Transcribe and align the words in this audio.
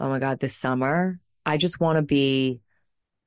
Oh 0.00 0.08
my 0.08 0.18
God, 0.18 0.40
this 0.40 0.56
summer, 0.56 1.18
I 1.44 1.56
just 1.56 1.80
want 1.80 1.96
to 1.96 2.02
be 2.02 2.60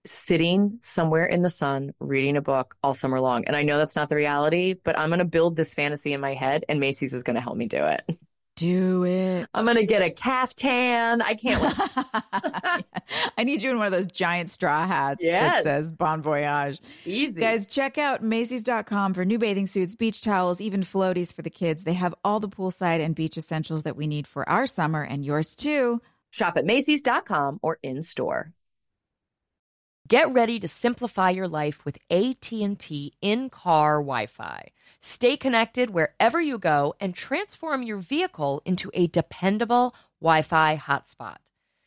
sitting 0.05 0.79
somewhere 0.81 1.25
in 1.25 1.41
the 1.43 1.49
sun 1.49 1.93
reading 1.99 2.37
a 2.37 2.41
book 2.41 2.75
all 2.81 2.93
summer 2.93 3.19
long. 3.19 3.45
And 3.45 3.55
I 3.55 3.61
know 3.63 3.77
that's 3.77 3.95
not 3.95 4.09
the 4.09 4.15
reality, 4.15 4.73
but 4.73 4.97
I'm 4.97 5.09
going 5.09 5.19
to 5.19 5.25
build 5.25 5.55
this 5.55 5.73
fantasy 5.73 6.13
in 6.13 6.21
my 6.21 6.33
head, 6.33 6.65
and 6.69 6.79
Macy's 6.79 7.13
is 7.13 7.23
going 7.23 7.35
to 7.35 7.41
help 7.41 7.57
me 7.57 7.67
do 7.67 7.83
it. 7.85 8.03
Do 8.57 9.05
it. 9.05 9.47
I'm 9.53 9.63
going 9.63 9.77
to 9.77 9.85
get 9.85 10.01
a 10.03 10.11
caftan. 10.11 11.21
I 11.21 11.35
can't 11.35 11.61
wait. 11.61 12.83
I 13.37 13.43
need 13.43 13.63
you 13.63 13.71
in 13.71 13.77
one 13.77 13.87
of 13.87 13.93
those 13.93 14.07
giant 14.07 14.49
straw 14.51 14.85
hats 14.85 15.21
Yes. 15.21 15.63
that 15.63 15.63
says 15.63 15.89
Bon 15.91 16.21
Voyage. 16.21 16.79
Easy. 17.05 17.41
Guys, 17.41 17.65
check 17.65 17.97
out 17.97 18.21
Macy's.com 18.21 19.13
for 19.13 19.23
new 19.23 19.39
bathing 19.39 19.67
suits, 19.67 19.95
beach 19.95 20.21
towels, 20.21 20.59
even 20.61 20.81
floaties 20.81 21.33
for 21.33 21.41
the 21.41 21.49
kids. 21.49 21.85
They 21.85 21.93
have 21.93 22.13
all 22.25 22.39
the 22.41 22.49
poolside 22.49 22.99
and 23.03 23.15
beach 23.15 23.37
essentials 23.37 23.83
that 23.83 23.95
we 23.95 24.05
need 24.05 24.27
for 24.27 24.47
our 24.47 24.67
summer 24.67 25.01
and 25.01 25.23
yours 25.25 25.55
too. 25.55 26.01
Shop 26.31 26.57
at 26.57 26.65
Macy's.com 26.65 27.59
or 27.61 27.77
in 27.83 28.01
store. 28.01 28.53
Get 30.07 30.33
ready 30.33 30.59
to 30.59 30.67
simplify 30.67 31.29
your 31.29 31.47
life 31.47 31.85
with 31.85 31.99
AT&T 32.09 33.13
in-car 33.21 33.99
Wi-Fi. 33.99 34.71
Stay 34.99 35.37
connected 35.37 35.91
wherever 35.91 36.41
you 36.41 36.57
go 36.57 36.95
and 36.99 37.15
transform 37.15 37.83
your 37.83 37.97
vehicle 37.97 38.61
into 38.65 38.91
a 38.93 39.07
dependable 39.07 39.95
Wi-Fi 40.19 40.77
hotspot. 40.77 41.37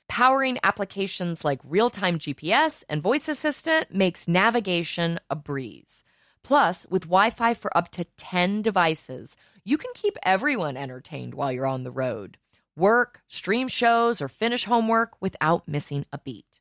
Powering 0.08 0.58
applications 0.62 1.44
like 1.44 1.60
real-time 1.64 2.18
GPS 2.18 2.84
and 2.88 3.02
voice 3.02 3.28
assistant 3.28 3.92
makes 3.92 4.28
navigation 4.28 5.18
a 5.28 5.36
breeze. 5.36 6.04
Plus, 6.42 6.86
with 6.88 7.02
Wi-Fi 7.02 7.54
for 7.54 7.76
up 7.76 7.90
to 7.90 8.04
10 8.16 8.62
devices, 8.62 9.36
you 9.64 9.76
can 9.76 9.90
keep 9.94 10.16
everyone 10.22 10.76
entertained 10.76 11.34
while 11.34 11.52
you're 11.52 11.66
on 11.66 11.84
the 11.84 11.90
road. 11.90 12.38
Work, 12.76 13.22
stream 13.28 13.68
shows, 13.68 14.20
or 14.20 14.28
finish 14.28 14.64
homework 14.64 15.20
without 15.20 15.68
missing 15.68 16.06
a 16.12 16.18
beat. 16.18 16.60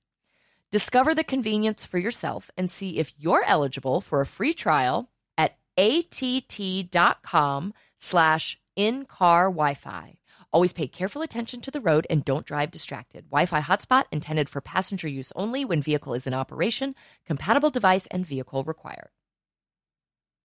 Discover 0.72 1.16
the 1.16 1.24
convenience 1.24 1.86
for 1.86 1.98
yourself 1.98 2.52
and 2.58 2.70
see 2.70 2.98
if 2.98 3.14
you're 3.18 3.44
eligible 3.46 4.00
for 4.00 4.22
a 4.22 4.26
free 4.26 4.54
trial 4.54 5.10
at 5.38 5.58
att.com 5.78 7.74
slash 8.00 8.60
in-car 8.76 9.46
Wi-Fi. 9.46 10.18
Always 10.52 10.74
pay 10.74 10.88
careful 10.88 11.24
attention 11.24 11.62
to 11.62 11.72
the 11.72 11.80
road 11.80 12.06
and 12.12 12.24
don't 12.24 12.46
drive 12.46 12.70
distracted. 12.70 13.26
Wi-Fi 13.32 13.62
hotspot 13.62 14.04
intended 14.12 14.50
for 14.50 14.62
passenger 14.62 15.08
use 15.08 15.32
only 15.36 15.66
when 15.66 15.82
vehicle 15.82 16.14
is 16.14 16.28
in 16.28 16.34
operation. 16.36 16.94
Compatible 17.26 17.72
device 17.72 18.06
and 18.12 18.24
vehicle 18.24 18.64
required. 18.64 19.10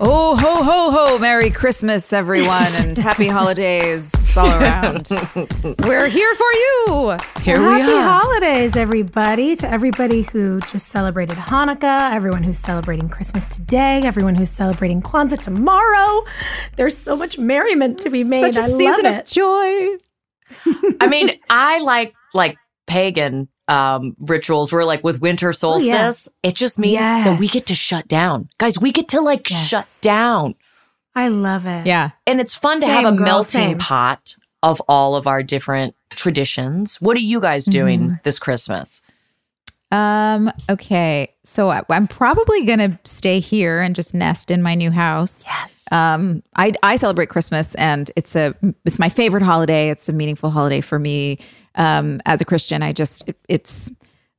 Oh, 0.00 0.36
ho, 0.36 0.62
ho, 0.62 0.90
ho. 0.92 1.18
Merry 1.18 1.50
Christmas, 1.50 2.12
everyone, 2.12 2.72
and 2.74 2.96
happy 2.98 3.26
holidays 3.26 4.12
all 4.36 4.46
around. 4.48 5.08
We're 5.80 6.06
here 6.06 6.34
for 6.36 6.52
you. 6.52 7.16
Here 7.42 7.56
Happy 7.56 7.84
we 7.84 7.92
are. 7.92 8.02
Happy 8.02 8.26
holidays, 8.26 8.76
everybody. 8.76 9.56
To 9.56 9.68
everybody 9.68 10.22
who 10.22 10.60
just 10.60 10.86
celebrated 10.86 11.36
Hanukkah, 11.36 12.12
everyone 12.12 12.44
who's 12.44 12.58
celebrating 12.58 13.08
Christmas 13.08 13.48
today, 13.48 14.02
everyone 14.04 14.36
who's 14.36 14.50
celebrating 14.50 15.02
Kwanzaa 15.02 15.42
tomorrow. 15.42 16.24
There's 16.76 16.96
so 16.96 17.16
much 17.16 17.36
merriment 17.36 17.98
to 17.98 18.10
be 18.10 18.22
made. 18.22 18.54
Such 18.54 18.64
a 18.64 18.72
I 18.72 18.76
season 18.78 19.06
of 19.06 19.24
joy. 19.24 19.96
I 21.00 21.08
mean, 21.08 21.32
I 21.50 21.80
like 21.80 22.14
like 22.34 22.56
pagan 22.86 23.48
um 23.68 24.16
rituals 24.20 24.72
where 24.72 24.84
like 24.84 25.04
with 25.04 25.20
winter 25.20 25.52
solstice, 25.52 26.28
it 26.42 26.54
just 26.54 26.78
means 26.78 27.00
that 27.02 27.38
we 27.38 27.48
get 27.48 27.66
to 27.66 27.74
shut 27.74 28.08
down. 28.08 28.48
Guys, 28.58 28.78
we 28.78 28.92
get 28.92 29.08
to 29.08 29.20
like 29.20 29.48
Yes. 29.50 29.68
shut 29.68 29.98
down. 30.02 30.54
I 31.14 31.28
love 31.28 31.66
it. 31.66 31.86
Yeah. 31.86 32.10
And 32.26 32.40
it's 32.40 32.54
fun 32.54 32.80
to 32.80 32.86
have 32.86 33.04
a 33.04 33.16
girl, 33.16 33.24
melting 33.26 33.50
same. 33.60 33.78
pot 33.78 34.36
of 34.62 34.80
all 34.88 35.16
of 35.16 35.26
our 35.26 35.42
different 35.42 35.94
traditions. 36.10 37.00
What 37.00 37.16
are 37.16 37.20
you 37.20 37.40
guys 37.40 37.64
doing 37.64 38.00
Mm-hmm. 38.00 38.14
this 38.24 38.38
Christmas? 38.38 39.00
Um, 39.90 40.52
okay. 40.68 41.32
So 41.44 41.70
I, 41.70 41.82
I'm 41.88 42.06
probably 42.06 42.64
going 42.66 42.78
to 42.78 42.98
stay 43.04 43.40
here 43.40 43.80
and 43.80 43.94
just 43.94 44.14
nest 44.14 44.50
in 44.50 44.62
my 44.62 44.74
new 44.74 44.90
house. 44.90 45.44
Yes. 45.46 45.90
Um, 45.90 46.42
I, 46.56 46.74
I 46.82 46.96
celebrate 46.96 47.30
Christmas 47.30 47.74
and 47.76 48.10
it's 48.14 48.36
a, 48.36 48.54
it's 48.84 48.98
my 48.98 49.08
favorite 49.08 49.42
holiday. 49.42 49.88
It's 49.88 50.08
a 50.08 50.12
meaningful 50.12 50.50
holiday 50.50 50.82
for 50.82 50.98
me. 50.98 51.38
Um, 51.78 52.20
as 52.26 52.40
a 52.42 52.44
Christian, 52.44 52.82
I 52.82 52.92
just, 52.92 53.26
it- 53.28 53.38
it's 53.48 53.90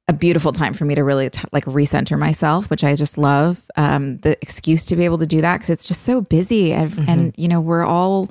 a 0.07 0.13
beautiful 0.13 0.51
time 0.51 0.73
for 0.73 0.85
me 0.85 0.95
to 0.95 1.03
really 1.03 1.29
t- 1.29 1.41
like 1.51 1.65
recenter 1.65 2.17
myself, 2.17 2.69
which 2.69 2.83
I 2.83 2.95
just 2.95 3.17
love. 3.17 3.61
Um, 3.75 4.17
the 4.19 4.31
excuse 4.41 4.85
to 4.87 4.95
be 4.95 5.05
able 5.05 5.19
to 5.19 5.25
do 5.27 5.41
that 5.41 5.57
because 5.57 5.69
it's 5.69 5.87
just 5.87 6.01
so 6.03 6.19
busy 6.21 6.73
and, 6.73 6.91
and, 7.07 7.33
you 7.37 7.47
know, 7.47 7.61
we're 7.61 7.85
all 7.85 8.29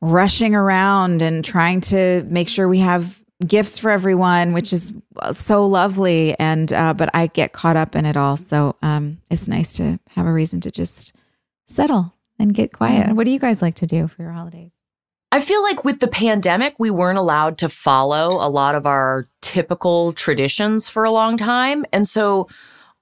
rushing 0.00 0.54
around 0.54 1.22
and 1.22 1.44
trying 1.44 1.80
to 1.82 2.24
make 2.28 2.48
sure 2.48 2.68
we 2.68 2.78
have 2.80 3.22
gifts 3.46 3.78
for 3.78 3.90
everyone, 3.90 4.52
which 4.52 4.72
is 4.72 4.92
so 5.32 5.66
lovely. 5.66 6.38
And 6.38 6.72
uh, 6.72 6.94
but 6.94 7.10
I 7.14 7.26
get 7.28 7.52
caught 7.52 7.76
up 7.76 7.94
in 7.96 8.06
it 8.06 8.16
all, 8.16 8.36
so 8.36 8.76
um, 8.82 9.18
it's 9.30 9.48
nice 9.48 9.76
to 9.76 9.98
have 10.10 10.26
a 10.26 10.32
reason 10.32 10.60
to 10.62 10.70
just 10.70 11.14
settle 11.66 12.14
and 12.38 12.54
get 12.54 12.72
quiet. 12.72 13.14
What 13.14 13.24
do 13.24 13.30
you 13.30 13.38
guys 13.38 13.60
like 13.62 13.74
to 13.76 13.86
do 13.86 14.08
for 14.08 14.22
your 14.22 14.32
holidays? 14.32 14.73
I 15.34 15.40
feel 15.40 15.64
like 15.64 15.82
with 15.82 15.98
the 15.98 16.06
pandemic, 16.06 16.76
we 16.78 16.92
weren't 16.92 17.18
allowed 17.18 17.58
to 17.58 17.68
follow 17.68 18.36
a 18.40 18.46
lot 18.46 18.76
of 18.76 18.86
our 18.86 19.26
typical 19.40 20.12
traditions 20.12 20.88
for 20.88 21.02
a 21.02 21.10
long 21.10 21.36
time. 21.36 21.84
And 21.92 22.06
so 22.06 22.46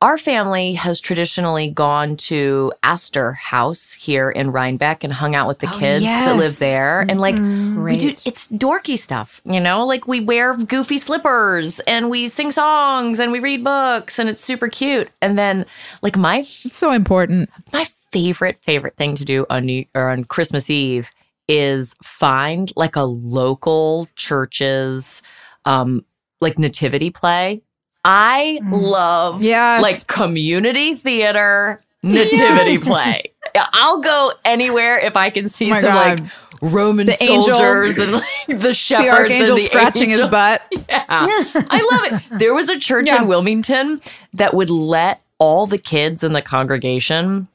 our 0.00 0.17
family 0.17 0.73
has 0.73 0.99
traditionally 0.99 1.69
gone 1.69 2.17
to 2.17 2.73
Astor 2.82 3.34
House 3.34 3.93
here 3.93 4.31
in 4.31 4.50
Rhinebeck 4.50 5.05
and 5.05 5.12
hung 5.12 5.34
out 5.34 5.46
with 5.46 5.58
the 5.58 5.69
Oh, 5.75 5.79
kids 5.79 6.06
that 6.06 6.34
live 6.38 6.58
there. 6.58 7.02
And 7.02 7.20
like, 7.20 7.34
we 7.34 7.40
mm-hmm. 7.43 7.99
do, 7.99 8.08
it's 8.08 8.49
dorky 8.49 8.96
stuff, 8.96 9.43
you 9.44 9.61
know? 9.61 9.84
Like, 9.84 10.08
we 10.08 10.20
wear 10.20 10.56
goofy 10.56 10.96
slippers 10.96 11.81
and 11.81 12.08
we 12.08 12.29
sing 12.29 12.50
songs 12.50 13.20
and 13.20 13.31
we 13.31 13.40
read 13.40 13.62
books 13.62 14.19
and 14.19 14.31
it's 14.31 14.40
super 14.40 14.69
cute. 14.69 15.11
And 15.20 15.37
then, 15.38 15.67
like, 16.00 16.17
my 16.17 16.38
It's 16.38 16.76
so 16.79 16.93
important. 16.93 17.50
my 17.75 17.84
favorite 17.84 18.58
favorite 18.61 18.96
thing 18.96 19.17
to 19.17 19.25
do 19.26 19.44
on 19.50 19.67
New 19.67 19.84
or 19.94 20.08
on 20.08 20.25
Christmas 20.25 20.70
Eve 20.70 21.11
is 21.48 21.94
find 22.02 22.72
like 22.76 22.96
a 22.96 23.02
local 23.02 24.08
church's 24.16 25.22
um 25.64 26.04
like 26.40 26.58
nativity 26.58 27.10
play. 27.10 27.62
I 28.04 28.60
love 28.64 29.42
Yes. 29.42 29.82
like 29.82 30.06
community 30.06 30.94
theater 30.94 31.82
nativity 32.02 32.78
play. 32.84 33.24
I'll 33.74 34.00
go 34.00 34.32
anywhere 34.44 34.98
if 34.98 35.16
I 35.16 35.30
can 35.30 35.48
see 35.48 35.70
Oh 35.72 35.80
some 35.80 35.92
God. 35.92 36.20
like 36.20 36.30
Roman 36.62 37.06
The 37.06 37.22
angel- 37.22 37.54
soldiers 37.54 37.98
and 37.98 38.12
like 38.12 38.24
the 38.60 38.72
shepherds 38.74 39.06
The 39.08 39.12
archangel 39.14 39.50
and 39.50 39.58
the 39.58 39.64
scratching 39.64 40.08
his 40.10 40.18
angels. 40.18 40.30
butt. 40.30 40.62
Yeah. 40.88 41.04
I 41.08 42.08
love 42.10 42.22
it. 42.32 42.38
There 42.38 42.54
was 42.54 42.68
a 42.68 42.78
church 42.78 43.06
Yeah. 43.06 43.22
in 43.22 43.28
Wilmington 43.28 44.00
that 44.34 44.54
would 44.54 44.70
let 44.70 45.22
all 45.38 45.66
the 45.66 45.78
kids 45.78 46.22
in 46.24 46.32
the 46.32 46.42
congregation 46.42 47.48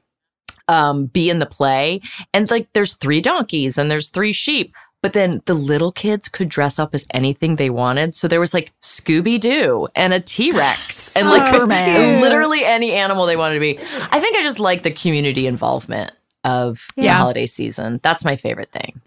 um, 0.68 1.06
be 1.08 1.30
in 1.30 1.40
the 1.40 1.46
play. 1.46 2.02
And 2.34 2.50
like 2.52 2.68
there's 2.74 2.96
three 2.96 3.22
donkeys 3.22 3.78
and 3.78 3.90
there's 3.90 4.10
three 4.10 4.34
sheep. 4.34 4.74
But 5.04 5.14
then 5.14 5.42
the 5.46 5.54
little 5.54 5.92
kids 5.92 6.28
could 6.28 6.50
dress 6.50 6.80
up 6.80 6.90
as 6.96 7.06
anything 7.12 7.56
they 7.56 7.69
wanted. 7.69 8.16
So 8.16 8.28
there 8.28 8.40
was 8.40 8.54
like 8.54 8.74
Scooby 8.81 9.40
Doo 9.40 9.88
and 9.96 10.12
a 10.12 10.19
T 10.19 10.52
Rex 10.52 11.16
and 11.18 11.30
like 11.30 11.54
Superman. 11.54 12.22
literally 12.22 12.66
any 12.66 12.92
animal 12.94 13.25
they 13.28 13.38
wanted 13.38 13.56
to 13.56 13.60
be. 13.60 13.78
I 14.12 14.19
think 14.19 14.36
I 14.36 14.42
just 14.42 14.60
like 14.60 14.84
the 14.84 14.92
community 14.92 15.46
involvement 15.46 16.12
of 16.44 16.88
the 16.96 17.08
holiday 17.08 17.46
season. 17.46 18.00
That's 18.02 18.25
my 18.25 18.36
favorite 18.36 18.72
thing. 18.72 19.00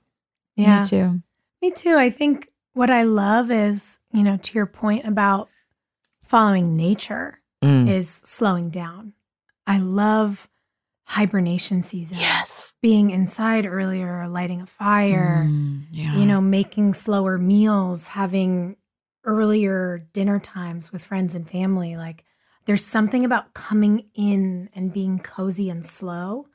Yeah. 0.56 0.80
Me 0.80 0.84
too. 0.84 1.22
Me 1.60 1.70
too. 1.72 1.96
I 1.96 2.08
think 2.08 2.48
what 2.72 2.90
I 2.90 3.02
love 3.02 3.50
is, 3.50 3.98
you 4.12 4.22
know, 4.22 4.36
to 4.36 4.54
your 4.54 4.66
point 4.66 5.06
about 5.06 5.48
following 6.22 6.76
nature 6.76 7.38
Mm. 7.62 7.90
is 7.90 8.08
slowing 8.24 8.70
down. 8.70 9.12
I 9.66 9.76
love 9.78 10.48
hibernation 11.14 11.82
season. 11.82 12.18
Yes. 12.18 12.72
Being 12.80 13.10
inside 13.10 13.66
earlier, 13.66 14.28
lighting 14.28 14.60
a 14.60 14.66
fire, 14.66 15.44
Mm, 15.48 15.86
yeah. 15.90 16.14
you 16.16 16.24
know, 16.24 16.40
making 16.40 16.94
slower 16.94 17.36
meals, 17.36 18.08
having 18.08 18.76
earlier 19.24 20.06
dinner 20.12 20.38
times 20.38 20.92
with 20.92 21.02
friends 21.04 21.34
and 21.34 21.48
family. 21.50 21.96
Like 21.96 22.24
there's 22.66 22.84
something 22.84 23.24
about 23.24 23.54
coming 23.54 24.06
in 24.14 24.70
and 24.74 24.92
being 24.92 25.18
cozy 25.18 25.68
and 25.68 25.84
slow 25.84 26.46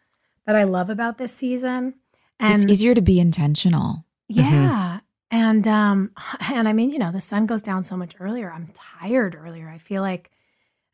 that 0.45 0.55
I 0.55 0.63
love 0.63 0.89
about 0.89 1.17
this 1.17 1.33
season. 1.33 1.95
And 2.39 2.55
it's 2.63 2.71
easier 2.71 2.95
to 2.95 3.01
be 3.01 3.19
intentional. 3.19 4.05
yeah. 4.27 4.99
And 5.31 5.67
um 5.67 6.11
and 6.39 6.67
I 6.69 6.71
mean, 6.73 6.91
you 6.91 6.99
know, 6.99 7.11
the 7.11 7.19
sun 7.21 7.45
goes 7.45 7.61
down 7.61 7.83
so 7.83 7.97
much 7.97 8.13
earlier. 8.21 8.51
I'm 8.51 8.69
tired 8.73 9.35
earlier. 9.35 9.67
I 9.69 9.79
feel 9.79 10.01
like 10.01 10.31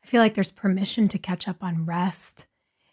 I 0.02 0.06
feel 0.08 0.20
like 0.20 0.34
there's 0.34 0.50
permission 0.50 1.06
to 1.08 1.18
catch 1.18 1.46
up 1.46 1.62
on 1.62 1.86
rest. 1.86 2.46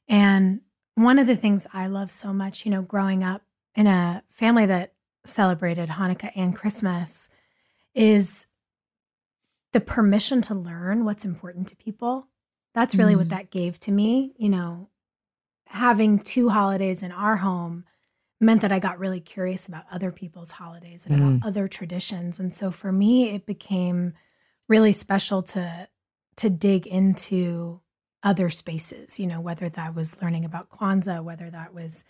And 0.10 0.62
one 0.96 1.20
of 1.20 1.28
the 1.28 1.36
things 1.36 1.68
I 1.72 1.88
love 1.88 2.12
so 2.12 2.34
much, 2.34 2.66
you 2.66 2.72
know, 2.72 2.82
growing 2.82 3.24
up 3.24 3.44
in 3.76 3.88
a 3.88 4.24
family 4.30 4.66
that 4.66 4.94
celebrated 5.26 5.90
Hanukkah 5.90 6.32
and 6.36 6.56
Christmas 6.56 7.30
is 7.94 8.48
the 9.72 9.80
permission 9.80 10.42
to 10.42 10.56
learn 10.56 11.06
what's 11.06 11.24
important 11.26 11.68
to 11.70 11.76
people. 11.78 12.28
That's 12.74 12.96
really 12.96 13.16
what 13.16 13.28
Mm. 13.28 13.32
that 13.32 13.52
gave 13.52 13.80
to 13.82 13.92
me, 13.92 14.34
you 14.38 14.50
know, 14.50 14.90
having 15.68 16.20
two 16.20 16.50
holidays 16.50 17.04
in 17.04 17.12
our 17.12 17.38
home 17.38 17.86
meant 18.40 18.62
that 18.62 18.72
I 18.72 18.80
got 18.80 18.98
really 18.98 19.20
curious 19.20 19.68
about 19.68 19.86
other 19.92 20.12
people's 20.12 20.52
holidays 20.52 21.06
and 21.06 21.16
about 21.40 21.48
other 21.48 21.68
traditions. 21.68 22.40
And 22.40 22.54
so 22.54 22.72
for 22.72 22.92
me, 22.92 23.30
it 23.30 23.46
became 23.46 24.14
really 24.68 24.92
special 24.92 25.44
to 25.44 25.88
to 26.38 26.50
dig 26.50 26.88
into 26.88 27.82
other 28.24 28.50
spaces, 28.50 29.20
you 29.20 29.28
know, 29.28 29.40
whether 29.40 29.70
that 29.70 29.96
was 29.96 30.22
learning 30.22 30.46
about 30.46 30.70
Kwanzaa, 30.70 31.24
whether 31.24 31.50
that 31.50 31.74
was 31.74 32.04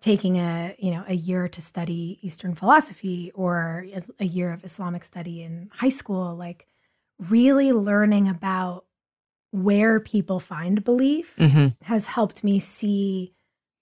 taking 0.00 0.36
a, 0.36 0.76
you 0.78 0.90
know, 0.92 1.04
a 1.08 1.14
year 1.14 1.48
to 1.48 1.60
study 1.60 2.18
Eastern 2.22 2.54
philosophy 2.54 3.32
or 3.34 3.84
a 4.20 4.24
year 4.24 4.52
of 4.52 4.64
Islamic 4.64 5.04
study 5.04 5.42
in 5.42 5.70
high 5.74 5.88
school, 5.88 6.36
like 6.36 6.66
really 7.18 7.72
learning 7.72 8.28
about 8.28 8.84
where 9.50 9.98
people 9.98 10.38
find 10.38 10.84
belief 10.84 11.36
hmm 11.36 11.68
has 11.84 12.06
helped 12.06 12.44
me 12.44 12.58
see 12.58 13.32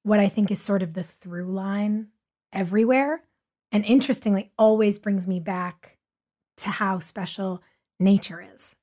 what 0.02 0.20
I 0.20 0.28
think 0.28 0.50
is 0.50 0.60
sort 0.60 0.82
of 0.82 0.94
the 0.94 1.02
through 1.02 1.46
line 1.46 2.08
everywhere. 2.52 3.22
And 3.72 3.84
interestingly, 3.84 4.52
always 4.56 4.98
brings 4.98 5.26
me 5.26 5.40
back 5.40 5.98
to 6.58 6.70
how 6.70 7.00
special 7.00 7.62
nature 7.98 8.40
is. 8.54 8.76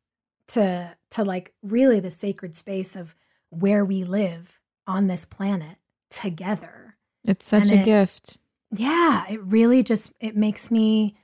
To 0.53 0.95
to 1.11 1.23
like 1.23 1.53
really 1.61 1.99
the 1.99 2.11
sacred 2.11 2.55
space 2.55 2.95
of 2.95 3.15
where 3.49 3.85
we 3.85 4.03
live 4.03 4.59
on 4.87 5.07
this 5.07 5.25
planet 5.25 5.77
together. 6.09 6.97
It's 7.23 7.47
such 7.47 7.69
And 7.69 7.79
a 7.79 7.81
it- 7.81 7.85
gift. 7.85 8.39
Yeah, 8.71 9.25
it 9.29 9.41
really 9.43 9.83
just 9.83 10.11
it 10.19 10.35
makes 10.35 10.71
me 10.71 11.15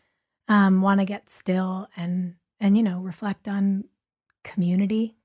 um 0.48 0.81
want 0.81 1.00
to 1.00 1.06
get 1.06 1.30
still 1.30 1.88
and 1.98 2.36
and 2.60 2.76
you 2.78 2.84
know, 2.84 3.00
reflect 3.00 3.48
on 3.48 3.86
community, 4.44 5.16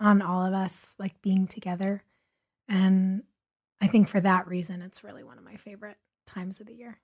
on 0.00 0.22
all 0.22 0.44
of 0.46 0.52
us 0.54 0.94
like 0.98 1.20
being 1.22 1.46
together. 1.46 2.02
And 2.68 3.22
I 3.80 3.86
think 3.86 4.08
for 4.08 4.20
that 4.20 4.46
reason 4.48 4.80
it's 4.82 5.04
really 5.04 5.22
one 5.24 5.38
of 5.38 5.44
my 5.44 5.56
favorite 5.56 5.96
times 6.26 6.60
of 6.60 6.66
the 6.66 6.74
year. 6.74 6.98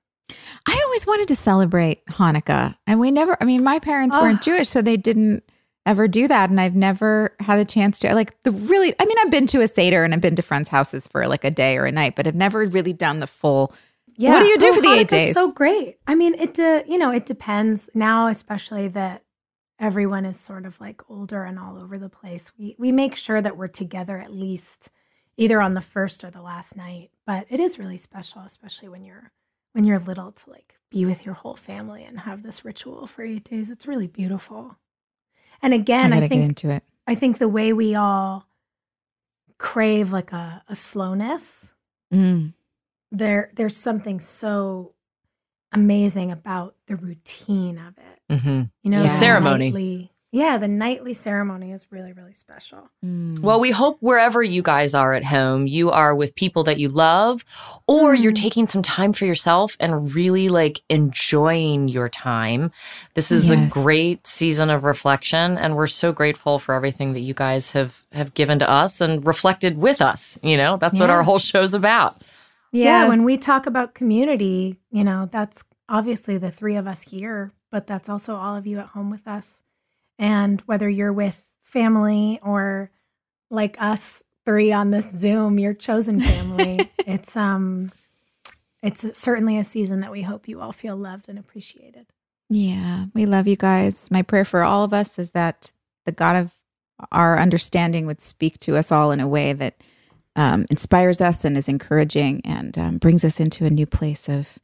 I 0.66 0.80
always 0.84 1.06
wanted 1.06 1.28
to 1.28 1.36
celebrate 1.36 2.04
Hanukkah, 2.06 2.76
and 2.86 3.00
we 3.00 3.10
never. 3.10 3.36
I 3.40 3.44
mean, 3.44 3.64
my 3.64 3.78
parents 3.80 4.16
Oh. 4.16 4.22
weren't 4.22 4.42
Jewish, 4.42 4.68
so 4.68 4.80
they 4.80 4.96
didn't 4.96 5.42
ever 5.86 6.06
do 6.08 6.28
that, 6.28 6.50
and 6.50 6.60
I've 6.60 6.74
never 6.76 7.34
had 7.40 7.58
a 7.58 7.64
chance 7.64 7.98
to. 8.00 8.14
Like 8.14 8.40
the 8.42 8.50
really, 8.50 8.94
I 8.98 9.04
mean, 9.04 9.16
I've 9.20 9.30
been 9.30 9.46
to 9.48 9.60
a 9.60 9.68
seder 9.68 10.04
and 10.04 10.12
I've 10.14 10.20
been 10.20 10.36
to 10.36 10.42
friends' 10.42 10.68
houses 10.68 11.06
for 11.06 11.26
like 11.26 11.44
a 11.44 11.50
day 11.50 11.76
or 11.76 11.84
a 11.86 11.92
night, 11.92 12.16
but 12.16 12.26
I've 12.26 12.34
never 12.34 12.64
really 12.64 12.92
done 12.92 13.20
the 13.20 13.26
full. 13.26 13.72
Yeah. 14.16 14.32
What 14.34 14.40
do 14.40 14.46
you 14.46 14.58
do 14.58 14.68
Oh, 14.68 14.74
for 14.74 14.82
the 14.82 14.92
eight 14.92 15.08
days? 15.08 15.34
So 15.34 15.50
great. 15.52 15.96
I 16.06 16.14
mean, 16.14 16.34
it 16.34 16.54
de- 16.54 16.84
you 16.86 16.98
know, 16.98 17.10
it 17.10 17.24
depends 17.26 17.88
now, 17.94 18.26
especially 18.26 18.88
that 18.88 19.24
everyone 19.78 20.26
is 20.26 20.38
sort 20.38 20.66
of 20.66 20.78
like 20.80 21.00
older 21.08 21.44
and 21.44 21.58
all 21.58 21.78
over 21.78 21.96
the 21.98 22.10
place. 22.10 22.52
We 22.58 22.76
we 22.78 22.92
make 22.92 23.16
sure 23.16 23.40
that 23.40 23.56
we're 23.56 23.68
together 23.68 24.18
at 24.18 24.32
least 24.32 24.90
either 25.38 25.62
on 25.62 25.72
the 25.72 25.80
first 25.80 26.22
or 26.22 26.30
the 26.30 26.42
last 26.42 26.76
night. 26.76 27.10
But 27.26 27.46
it 27.48 27.60
is 27.60 27.78
really 27.78 27.96
special, 27.96 28.42
especially 28.42 28.88
when 28.90 29.04
you're 29.04 29.32
when 29.72 29.84
you're 29.84 29.98
little 29.98 30.32
to 30.32 30.50
like 30.50 30.76
be 30.90 31.06
with 31.06 31.24
your 31.24 31.34
whole 31.34 31.56
family 31.56 32.04
and 32.04 32.20
have 32.20 32.42
this 32.42 32.64
ritual 32.64 33.06
for 33.06 33.22
eight 33.22 33.44
days. 33.44 33.70
It's 33.70 33.86
really 33.86 34.08
beautiful. 34.08 34.76
And 35.62 35.74
again, 35.74 36.12
I 36.12 36.18
I, 36.22 36.28
think 36.28 36.42
into 36.42 36.70
it. 36.70 36.82
I 37.06 37.14
think 37.14 37.38
the 37.38 37.48
way 37.48 37.72
we 37.72 37.94
all 37.94 38.46
crave 39.58 40.12
like 40.12 40.32
a, 40.32 40.62
a 40.68 40.76
slowness 40.76 41.72
Mm. 42.12 42.54
there 43.12 43.50
there's 43.54 43.76
something 43.76 44.18
so 44.18 44.94
amazing 45.70 46.32
about 46.32 46.74
the 46.88 46.96
routine 46.96 47.78
of 47.78 47.94
it. 47.98 48.40
hmm 48.42 48.62
You 48.82 48.90
know, 48.90 48.96
Yeah. 48.98 49.02
the 49.04 49.08
Ceremony. 49.08 49.66
nightly- 49.66 50.09
yeah, 50.32 50.56
the 50.58 50.68
nightly 50.68 51.12
ceremony 51.12 51.72
is 51.72 51.86
really, 51.90 52.12
really 52.12 52.34
special. 52.34 52.88
Mm. 53.04 53.40
Well, 53.40 53.58
we 53.58 53.72
hope 53.72 53.96
wherever 54.00 54.42
you 54.42 54.62
guys 54.62 54.94
are 54.94 55.12
at 55.12 55.24
home, 55.24 55.66
you 55.66 55.90
are 55.90 56.14
with 56.14 56.34
people 56.36 56.62
that 56.64 56.78
you 56.78 56.88
love, 56.88 57.44
or 57.88 58.14
you're 58.14 58.30
Mm. 58.32 58.42
taking 58.42 58.66
some 58.68 58.82
time 58.82 59.12
for 59.12 59.24
yourself 59.24 59.76
and 59.80 60.14
really 60.14 60.48
like 60.48 60.82
enjoying 60.88 61.88
your 61.88 62.08
time. 62.08 62.70
This 63.14 63.32
is 63.32 63.50
Yes. 63.50 63.70
a 63.70 63.74
great 63.82 64.26
season 64.26 64.70
of 64.70 64.84
reflection, 64.84 65.58
and 65.58 65.74
we're 65.76 65.86
so 65.88 66.12
grateful 66.12 66.58
for 66.60 66.74
everything 66.74 67.12
that 67.14 67.20
you 67.20 67.34
guys 67.34 67.72
have 67.72 68.04
have 68.12 68.34
given 68.34 68.58
to 68.60 68.70
us 68.70 69.00
and 69.00 69.24
reflected 69.26 69.78
with 69.78 70.00
us. 70.00 70.38
You 70.42 70.56
know, 70.56 70.76
that's 70.76 70.98
what 71.00 71.10
our 71.10 71.22
whole 71.24 71.38
show's 71.38 71.74
about. 71.74 72.22
Yeah, 72.72 73.08
when 73.08 73.24
we 73.24 73.36
talk 73.36 73.66
about 73.66 73.94
community, 73.94 74.78
you 74.92 75.02
know, 75.02 75.28
that's 75.30 75.64
obviously 75.88 76.38
the 76.38 76.52
three 76.52 76.76
of 76.76 76.86
us 76.86 77.02
here, 77.02 77.52
but 77.72 77.88
that's 77.88 78.08
also 78.08 78.36
all 78.36 78.54
of 78.54 78.64
you 78.66 78.78
at 78.78 78.90
home 78.90 79.10
with 79.10 79.26
us. 79.26 79.62
And 80.20 80.60
whether 80.66 80.88
you're 80.88 81.14
with 81.14 81.48
family 81.62 82.38
or 82.42 82.90
like 83.50 83.80
us 83.80 84.22
three 84.44 84.70
on 84.70 84.90
this 84.90 85.10
Zoom, 85.10 85.58
your 85.58 85.72
chosen 85.72 86.20
family, 86.20 86.92
it's 87.06 87.36
um 87.36 87.90
it's 88.82 89.18
certainly 89.18 89.58
a 89.58 89.64
season 89.64 90.00
that 90.00 90.12
we 90.12 90.22
hope 90.22 90.46
you 90.46 90.60
all 90.60 90.72
feel 90.72 90.96
loved 90.96 91.28
and 91.28 91.38
appreciated. 91.38 92.06
Yeah, 92.50 93.06
we 93.14 93.26
love 93.26 93.46
you 93.48 93.56
guys. 93.56 94.10
My 94.10 94.22
prayer 94.22 94.44
for 94.44 94.62
all 94.62 94.84
of 94.84 94.92
us 94.92 95.18
is 95.18 95.30
that 95.30 95.72
the 96.04 96.12
God 96.12 96.36
of 96.36 96.54
our 97.12 97.38
understanding 97.38 98.06
would 98.06 98.20
speak 98.20 98.58
to 98.58 98.76
us 98.76 98.92
all 98.92 99.12
in 99.12 99.20
a 99.20 99.28
way 99.28 99.52
that 99.54 99.82
um, 100.36 100.66
inspires 100.70 101.20
us 101.20 101.44
and 101.44 101.56
is 101.56 101.68
encouraging 101.68 102.42
and 102.44 102.76
um, 102.76 102.98
brings 102.98 103.24
us 103.24 103.40
into 103.40 103.64
a 103.64 103.70
new 103.70 103.86
place 103.86 104.28
of 104.28 104.58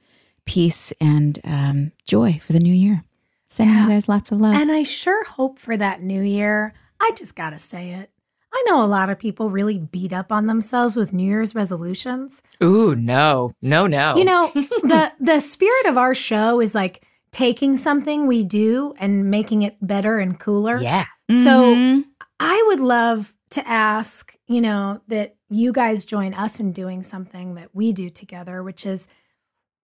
peace 0.44 0.92
and 1.00 1.38
um, 1.44 1.92
joy 2.06 2.38
for 2.42 2.52
the 2.52 2.60
new 2.60 2.74
year. 2.74 3.04
Sending 3.48 3.76
you 3.76 3.88
guys 3.88 4.08
lots 4.08 4.32
of 4.32 4.40
love. 4.40 4.54
And 4.54 4.70
I 4.72 4.82
sure 4.82 5.24
hope 5.24 5.58
for 5.58 5.76
that 5.76 6.02
new 6.02 6.22
year. 6.22 6.74
I 7.00 7.12
just 7.16 7.36
got 7.36 7.50
to 7.50 7.58
say 7.58 7.90
it. 7.92 8.10
I 8.52 8.62
know 8.66 8.82
a 8.82 8.86
lot 8.86 9.10
of 9.10 9.18
people 9.18 9.50
really 9.50 9.78
beat 9.78 10.12
up 10.12 10.32
on 10.32 10.46
themselves 10.46 10.96
with 10.96 11.12
New 11.12 11.26
Year's 11.26 11.54
resolutions. 11.54 12.42
Ooh, 12.62 12.94
no, 12.94 13.52
no, 13.60 13.86
no. 13.86 14.16
You 14.16 14.24
know, 14.24 14.50
the 14.54 15.12
the 15.20 15.40
spirit 15.40 15.86
of 15.86 15.98
our 15.98 16.14
show 16.14 16.60
is 16.60 16.74
like 16.74 17.04
taking 17.32 17.76
something 17.76 18.26
we 18.26 18.44
do 18.44 18.94
and 18.98 19.30
making 19.30 19.62
it 19.62 19.76
better 19.86 20.18
and 20.18 20.38
cooler. 20.40 20.78
yeah. 20.80 21.04
So 21.30 21.74
Mhm. 21.74 22.04
I 22.40 22.64
would 22.68 22.80
love 22.80 23.34
to 23.50 23.66
ask, 23.68 24.34
you 24.46 24.60
know, 24.62 25.00
that 25.08 25.36
you 25.50 25.70
guys 25.72 26.04
join 26.04 26.32
us 26.34 26.58
in 26.58 26.72
doing 26.72 27.02
something 27.02 27.54
that 27.56 27.74
we 27.74 27.92
do 27.92 28.08
together, 28.10 28.62
which 28.62 28.86
is 28.86 29.06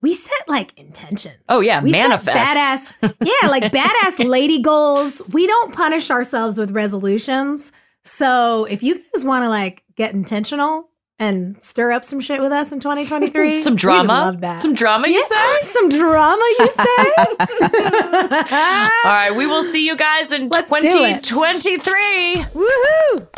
we 0.03 0.13
set 0.15 0.47
like 0.49 0.77
intentions. 0.79 1.39
Oh 1.49 1.61
yeah, 1.61 1.83
we 1.83 1.93
manifest. 1.93 2.29
badass, 3.01 3.15
yeah, 3.25 3.49
like 3.49 3.63
badass 3.73 4.23
lady 4.29 4.61
goals. 4.61 5.23
We 5.29 5.47
don't 5.47 5.73
punish 5.73 6.11
ourselves 6.11 6.59
with 6.59 6.71
resolutions. 6.73 7.73
So 8.05 8.65
if 8.67 8.83
you 8.83 9.01
guys 9.15 9.25
want 9.25 9.45
to 9.45 9.49
like 9.49 9.85
get 9.97 10.13
intentional 10.13 10.89
and 11.19 11.63
stir 11.63 11.93
up 11.93 12.05
some 12.05 12.19
shit 12.21 12.41
with 12.41 12.51
us 12.51 12.73
in 12.73 12.81
2023, 12.81 13.55
Some 13.63 13.77
drama. 13.77 14.09
love 14.13 14.41
that. 14.41 14.59
Some 14.59 14.75
drama, 14.75 15.07
you 15.07 15.15
Yeah, 15.15 15.61
say? 15.61 15.61
some 15.69 15.89
drama, 15.89 16.43
you 16.59 16.71
say? 16.73 17.15
All 18.51 19.11
right, 19.11 19.33
we 19.37 19.47
will 19.47 19.63
see 19.63 19.87
you 19.87 19.95
guys 19.97 20.33
in 20.33 20.49
Let's 20.49 20.69
do 20.71 20.81
2023. 20.81 22.45
Woohoo! 22.55 23.29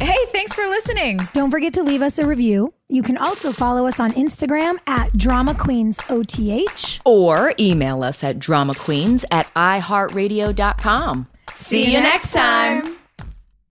Hey, 0.00 0.16
thanks 0.32 0.54
for 0.54 0.66
listening. 0.66 1.20
Don't 1.34 1.50
forget 1.50 1.74
to 1.74 1.82
leave 1.82 2.00
us 2.00 2.18
a 2.18 2.26
review. 2.26 2.72
You 2.88 3.02
can 3.02 3.18
also 3.18 3.52
follow 3.52 3.86
us 3.86 4.00
on 4.00 4.12
Instagram 4.12 4.78
at 4.86 5.12
Drama 5.12 5.54
Queens 5.54 6.00
OTH. 6.08 7.00
Or 7.04 7.52
email 7.60 8.02
us 8.02 8.24
at 8.24 8.38
dramaqueens 8.38 9.24
at 9.30 9.52
iheartradio.com. 9.54 11.26
See, 11.54 11.92
you 11.92 12.00
next 12.00 12.32
time. 12.32 12.96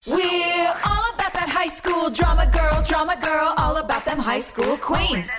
We're 0.05 0.75
all 0.85 1.13
about 1.15 1.33
that 1.33 1.49
high 1.49 1.69
school 1.69 2.09
drama 2.09 2.47
girl, 2.51 2.83
drama 2.83 3.17
girl, 3.21 3.53
all 3.57 3.77
about 3.77 4.05
them 4.05 4.19
high 4.19 4.39
school 4.39 4.77
queens. 4.77 5.29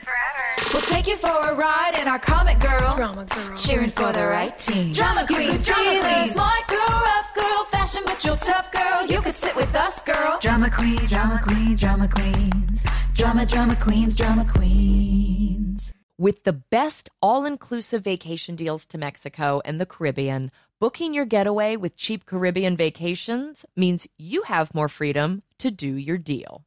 We'll 0.72 0.82
take 0.82 1.06
you 1.06 1.16
for 1.16 1.28
a 1.28 1.54
ride 1.54 1.96
in 2.00 2.08
our 2.08 2.18
comic 2.18 2.58
girl, 2.60 2.94
Drama 2.96 3.24
girl. 3.24 3.56
cheering 3.56 3.90
for 3.90 4.12
the 4.12 4.26
right 4.26 4.58
team. 4.58 4.92
Drama 4.92 5.26
queens, 5.26 5.64
drama 5.64 6.00
queens, 6.00 6.32
smart 6.32 6.67
girl, 7.38 7.64
fashion 7.70 8.02
but 8.04 8.24
you're 8.24 8.36
tough 8.36 8.70
girl. 8.72 9.06
You 9.06 9.20
could 9.20 9.36
sit 9.36 9.54
with 9.56 9.74
us, 9.74 10.02
girl. 10.02 10.38
Drama 10.40 10.70
queens, 10.70 11.10
drama 11.10 11.40
queens, 11.46 11.80
drama 11.80 12.08
queens, 12.08 12.84
drama, 13.14 13.46
drama 13.46 13.76
queens, 13.76 14.16
drama 14.16 14.44
queens. 14.44 15.92
With 16.20 16.42
the 16.42 16.52
best 16.52 17.08
all 17.22 17.46
inclusive 17.46 18.02
vacation 18.02 18.56
deals 18.56 18.86
to 18.86 18.98
Mexico 18.98 19.62
and 19.64 19.80
the 19.80 19.86
Caribbean, 19.86 20.50
booking 20.80 21.14
your 21.14 21.24
getaway 21.24 21.76
with 21.76 21.96
cheap 21.96 22.26
Caribbean 22.26 22.76
vacations 22.76 23.64
means 23.76 24.08
you 24.18 24.42
have 24.42 24.74
more 24.74 24.88
freedom 24.88 25.42
to 25.58 25.70
do 25.70 25.94
your 25.94 26.18
deal. 26.18 26.64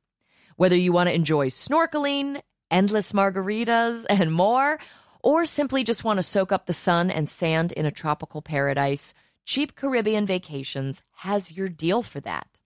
Whether 0.55 0.77
you 0.77 0.93
want 0.93 1.09
to 1.09 1.15
enjoy 1.15 1.47
snorkeling, 1.49 2.41
endless 2.69 3.11
margaritas, 3.11 4.05
and 4.09 4.31
more, 4.31 4.79
or 5.21 5.45
simply 5.45 5.83
just 5.83 6.03
want 6.05 6.17
to 6.17 6.23
soak 6.23 6.51
up 6.53 6.65
the 6.65 6.73
sun 6.73 7.11
and 7.11 7.27
sand 7.27 7.73
in 7.73 7.85
a 7.85 7.91
tropical 7.91 8.41
paradise, 8.41 9.13
Cheap 9.45 9.75
Caribbean 9.75 10.25
Vacations 10.25 11.01
has 11.15 11.51
your 11.51 11.69
deal 11.69 12.01
for 12.01 12.19
that. 12.21 12.59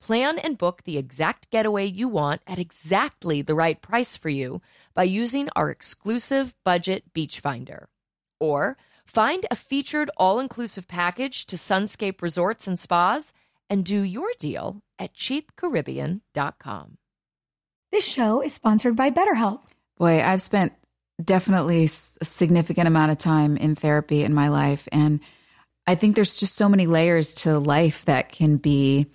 Plan 0.00 0.38
and 0.38 0.58
book 0.58 0.82
the 0.82 0.98
exact 0.98 1.50
getaway 1.50 1.86
you 1.86 2.08
want 2.08 2.42
at 2.46 2.58
exactly 2.58 3.40
the 3.42 3.54
right 3.54 3.80
price 3.80 4.16
for 4.16 4.28
you 4.28 4.60
by 4.94 5.04
using 5.04 5.48
our 5.54 5.70
exclusive 5.70 6.54
budget 6.64 7.12
beach 7.12 7.38
finder. 7.38 7.88
Or 8.40 8.76
find 9.06 9.46
a 9.50 9.56
featured 9.56 10.10
all 10.16 10.40
inclusive 10.40 10.88
package 10.88 11.46
to 11.46 11.56
Sunscape 11.56 12.20
Resorts 12.20 12.66
and 12.66 12.78
Spas 12.78 13.32
and 13.70 13.84
do 13.84 14.00
your 14.02 14.30
deal 14.38 14.82
at 14.98 15.14
cheapcaribbean.com. 15.14 16.98
This 17.92 18.06
show 18.06 18.40
is 18.40 18.54
sponsored 18.54 18.96
by 18.96 19.10
BetterHelp. 19.10 19.60
Boy, 19.98 20.22
I've 20.22 20.42
spent 20.42 20.72
definitely 21.22 21.84
a 21.84 21.88
significant 22.24 22.88
amount 22.88 23.12
of 23.12 23.18
time 23.18 23.56
in 23.56 23.76
therapy 23.76 24.24
in 24.24 24.34
my 24.34 24.48
life. 24.48 24.88
And 24.90 25.20
I 25.86 25.94
think 25.94 26.14
there's 26.14 26.38
just 26.38 26.54
so 26.54 26.68
many 26.68 26.86
layers 26.86 27.34
to 27.34 27.58
life 27.58 28.04
that 28.04 28.30
can 28.30 28.56
be 28.56 29.06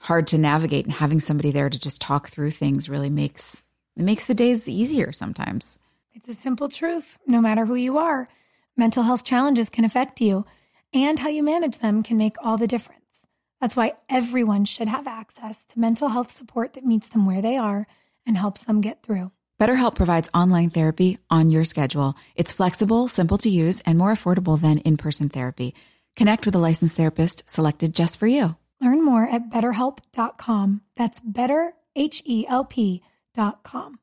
hard 0.00 0.28
to 0.28 0.38
navigate. 0.38 0.84
And 0.86 0.94
having 0.94 1.20
somebody 1.20 1.50
there 1.50 1.68
to 1.68 1.78
just 1.78 2.00
talk 2.00 2.28
through 2.28 2.52
things 2.52 2.88
really 2.88 3.10
makes 3.10 3.62
it 3.96 4.02
makes 4.02 4.26
the 4.26 4.34
days 4.34 4.68
easier 4.68 5.12
sometimes. 5.12 5.78
It's 6.14 6.28
a 6.28 6.34
simple 6.34 6.68
truth. 6.68 7.18
No 7.26 7.40
matter 7.40 7.64
who 7.64 7.74
you 7.74 7.98
are, 7.98 8.28
mental 8.76 9.02
health 9.02 9.24
challenges 9.24 9.70
can 9.70 9.84
affect 9.84 10.20
you, 10.20 10.44
and 10.92 11.18
how 11.18 11.28
you 11.28 11.42
manage 11.42 11.78
them 11.78 12.02
can 12.02 12.16
make 12.16 12.36
all 12.42 12.58
the 12.58 12.66
difference. 12.66 13.26
That's 13.60 13.76
why 13.76 13.94
everyone 14.08 14.66
should 14.66 14.88
have 14.88 15.06
access 15.06 15.64
to 15.66 15.80
mental 15.80 16.08
health 16.08 16.30
support 16.30 16.74
that 16.74 16.84
meets 16.84 17.08
them 17.08 17.26
where 17.26 17.40
they 17.40 17.56
are 17.56 17.86
and 18.26 18.36
helps 18.36 18.64
them 18.64 18.80
get 18.80 19.02
through. 19.02 19.30
BetterHelp 19.58 19.94
provides 19.94 20.28
online 20.34 20.68
therapy 20.68 21.18
on 21.30 21.48
your 21.48 21.64
schedule. 21.64 22.14
It's 22.34 22.52
flexible, 22.52 23.08
simple 23.08 23.38
to 23.38 23.48
use, 23.48 23.80
and 23.80 23.96
more 23.96 24.12
affordable 24.12 24.60
than 24.60 24.78
in 24.78 24.98
person 24.98 25.30
therapy. 25.30 25.74
Connect 26.16 26.46
with 26.46 26.54
a 26.54 26.58
licensed 26.58 26.96
therapist 26.96 27.48
selected 27.48 27.94
just 27.94 28.18
for 28.18 28.26
you. 28.26 28.56
Learn 28.80 29.04
more 29.04 29.28
at 29.28 29.50
betterhelp.com. 29.50 30.80
That's 30.96 31.20
better, 31.20 31.74
H 31.94 32.22
E 32.24 32.46
L 32.48 32.64
P.com. 32.64 33.98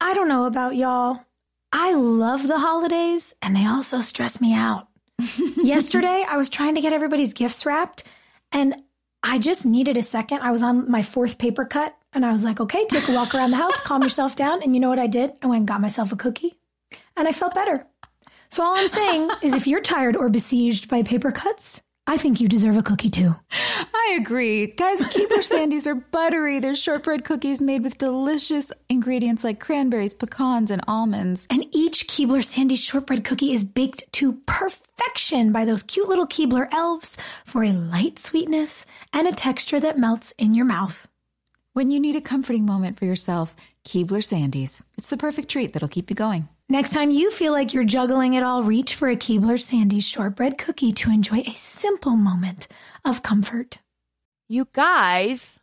I 0.00 0.14
don't 0.14 0.28
know 0.28 0.44
about 0.44 0.76
y'all. 0.76 1.20
I 1.72 1.92
love 1.94 2.48
the 2.48 2.58
holidays 2.58 3.34
and 3.42 3.54
they 3.56 3.66
also 3.66 4.00
stress 4.00 4.40
me 4.40 4.54
out. 4.54 4.88
Yesterday, 5.56 6.24
I 6.28 6.36
was 6.36 6.50
trying 6.50 6.74
to 6.74 6.80
get 6.80 6.92
everybody's 6.92 7.32
gifts 7.32 7.66
wrapped 7.66 8.04
and 8.52 8.74
I 9.22 9.38
just 9.38 9.66
needed 9.66 9.96
a 9.96 10.02
second. 10.02 10.40
I 10.40 10.50
was 10.50 10.62
on 10.62 10.90
my 10.90 11.02
fourth 11.02 11.38
paper 11.38 11.64
cut 11.64 11.96
and 12.12 12.24
I 12.24 12.32
was 12.32 12.44
like, 12.44 12.60
okay, 12.60 12.86
take 12.86 13.08
a 13.08 13.14
walk 13.14 13.34
around 13.34 13.50
the 13.50 13.56
house, 13.56 13.80
calm 13.80 14.02
yourself 14.02 14.36
down. 14.36 14.62
And 14.62 14.74
you 14.74 14.80
know 14.80 14.88
what 14.88 14.98
I 14.98 15.06
did? 15.06 15.32
I 15.42 15.46
went 15.46 15.60
and 15.60 15.68
got 15.68 15.80
myself 15.80 16.12
a 16.12 16.16
cookie 16.16 16.54
and 17.16 17.26
I 17.26 17.32
felt 17.32 17.54
better. 17.54 17.86
So 18.48 18.64
all 18.64 18.76
I'm 18.76 18.88
saying 18.88 19.30
is 19.42 19.54
if 19.54 19.66
you're 19.66 19.80
tired 19.80 20.16
or 20.16 20.28
besieged 20.28 20.88
by 20.88 21.02
paper 21.02 21.32
cuts, 21.32 21.80
I 22.08 22.18
think 22.18 22.40
you 22.40 22.46
deserve 22.48 22.76
a 22.76 22.82
cookie 22.84 23.10
too. 23.10 23.34
I 23.50 24.16
agree. 24.20 24.68
Guys, 24.68 25.00
Keebler 25.00 25.38
Sandies 25.42 25.88
are 25.88 25.96
buttery. 25.96 26.60
They're 26.60 26.76
shortbread 26.76 27.24
cookies 27.24 27.60
made 27.60 27.82
with 27.82 27.98
delicious 27.98 28.70
ingredients 28.88 29.42
like 29.42 29.58
cranberries, 29.58 30.14
pecans, 30.14 30.70
and 30.70 30.82
almonds. 30.86 31.48
And 31.50 31.66
each 31.72 32.06
Keebler 32.06 32.44
Sandy 32.44 32.76
shortbread 32.76 33.24
cookie 33.24 33.52
is 33.52 33.64
baked 33.64 34.04
to 34.12 34.34
perfection 34.46 35.50
by 35.50 35.64
those 35.64 35.82
cute 35.82 36.08
little 36.08 36.28
Keebler 36.28 36.72
elves 36.72 37.18
for 37.44 37.64
a 37.64 37.72
light 37.72 38.20
sweetness 38.20 38.86
and 39.12 39.26
a 39.26 39.32
texture 39.32 39.80
that 39.80 39.98
melts 39.98 40.32
in 40.38 40.54
your 40.54 40.66
mouth. 40.66 41.08
When 41.72 41.90
you 41.90 41.98
need 41.98 42.14
a 42.14 42.20
comforting 42.20 42.64
moment 42.64 42.98
for 42.98 43.04
yourself, 43.04 43.56
Keebler 43.84 44.22
Sandies. 44.22 44.82
It's 44.96 45.10
the 45.10 45.16
perfect 45.16 45.48
treat 45.50 45.72
that'll 45.72 45.88
keep 45.88 46.08
you 46.08 46.16
going. 46.16 46.48
Next 46.68 46.92
time 46.92 47.12
you 47.12 47.30
feel 47.30 47.52
like 47.52 47.74
you're 47.74 47.84
juggling 47.84 48.34
it 48.34 48.42
all, 48.42 48.64
reach 48.64 48.96
for 48.96 49.08
a 49.08 49.14
Keebler 49.14 49.60
Sandy 49.60 50.00
shortbread 50.00 50.58
cookie 50.58 50.90
to 50.94 51.12
enjoy 51.12 51.44
a 51.46 51.54
simple 51.54 52.16
moment 52.16 52.66
of 53.04 53.22
comfort. 53.22 53.78
You 54.48 54.66
guys, 54.72 55.60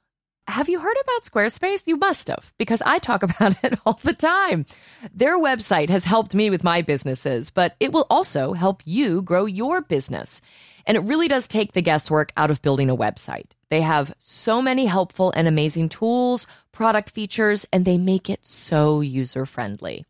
have 0.48 0.70
you 0.70 0.80
heard 0.80 0.96
about 1.02 1.24
Squarespace? 1.24 1.88
You 1.88 1.98
must 1.98 2.30
have, 2.30 2.54
because 2.58 2.82
I 2.86 3.00
talk 3.00 3.22
about 3.24 3.62
it 3.66 3.78
all 3.86 4.00
the 4.02 4.14
time. 4.14 4.66
Their 5.14 5.38
website 5.38 5.90
has 5.90 6.06
helped 6.06 6.34
me 6.34 6.50
with 6.50 6.64
my 6.64 6.82
businesses, 6.82 7.50
but 7.50 7.76
it 7.82 7.92
will 7.92 8.08
also 8.10 8.54
help 8.54 8.82
you 8.86 9.24
grow 9.24 9.44
your 9.44 9.82
business. 9.82 10.40
And 10.88 10.96
it 10.96 11.02
really 11.02 11.28
does 11.28 11.50
take 11.50 11.74
the 11.74 11.82
guesswork 11.82 12.32
out 12.38 12.50
of 12.50 12.62
building 12.62 12.90
a 12.90 12.96
website. 12.96 13.52
They 13.70 13.82
have 13.82 14.16
so 14.20 14.62
many 14.62 14.86
helpful 14.86 15.34
and 15.36 15.50
amazing 15.50 15.90
tools, 15.90 16.48
product 16.72 17.10
features, 17.10 17.66
and 17.74 17.84
they 17.84 17.98
make 17.98 18.30
it 18.30 18.46
so 18.46 19.02
user 19.02 19.46
friendly. 19.46 20.06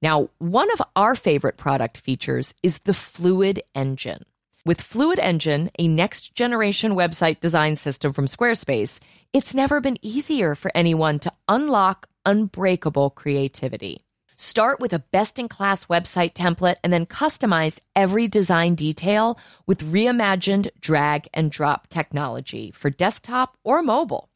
Now, 0.00 0.30
one 0.38 0.70
of 0.72 0.82
our 0.94 1.14
favorite 1.14 1.56
product 1.56 1.98
features 1.98 2.54
is 2.62 2.78
the 2.78 2.94
Fluid 2.94 3.62
Engine. 3.74 4.24
With 4.64 4.80
Fluid 4.80 5.18
Engine, 5.18 5.70
a 5.78 5.88
next 5.88 6.34
generation 6.34 6.92
website 6.92 7.40
design 7.40 7.74
system 7.74 8.12
from 8.12 8.26
Squarespace, 8.26 9.00
it's 9.32 9.54
never 9.54 9.80
been 9.80 9.98
easier 10.02 10.54
for 10.54 10.70
anyone 10.74 11.18
to 11.20 11.32
unlock 11.48 12.08
unbreakable 12.26 13.10
creativity. 13.10 14.04
Start 14.36 14.78
with 14.78 14.92
a 14.92 15.00
best 15.00 15.38
in 15.40 15.48
class 15.48 15.86
website 15.86 16.32
template 16.32 16.76
and 16.84 16.92
then 16.92 17.06
customize 17.06 17.80
every 17.96 18.28
design 18.28 18.76
detail 18.76 19.36
with 19.66 19.92
reimagined 19.92 20.68
drag 20.80 21.28
and 21.34 21.50
drop 21.50 21.88
technology 21.88 22.70
for 22.70 22.88
desktop 22.88 23.56
or 23.64 23.82
mobile. 23.82 24.28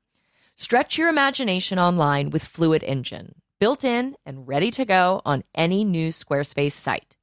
Stretch 0.56 0.98
your 0.98 1.08
imagination 1.08 1.78
online 1.78 2.30
with 2.30 2.42
Fluid 2.42 2.82
Engine, 2.82 3.36
built 3.62 3.84
in 3.84 4.16
and 4.26 4.48
ready 4.48 4.72
to 4.72 4.84
go 4.84 5.22
on 5.24 5.44
any 5.54 5.84
new 5.84 6.08
Squarespace 6.08 6.72
site. 6.72 7.16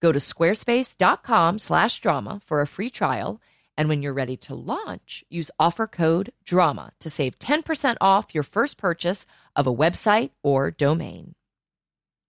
Go 0.00 0.12
to 0.12 0.20
squarespace.com/drama 0.20 2.40
for 2.46 2.60
a 2.60 2.66
free 2.68 2.90
trial, 2.90 3.40
and 3.76 3.88
when 3.88 4.00
you're 4.00 4.14
ready 4.14 4.36
to 4.36 4.54
launch, 4.54 5.24
use 5.30 5.50
offer 5.58 5.88
code 5.88 6.32
DRAMA 6.44 6.92
to 7.00 7.10
save 7.10 7.40
10% 7.40 7.96
off 8.00 8.36
your 8.36 8.44
first 8.44 8.76
purchase 8.76 9.26
of 9.56 9.66
a 9.66 9.74
website 9.74 10.30
or 10.44 10.70
domain. 10.70 11.34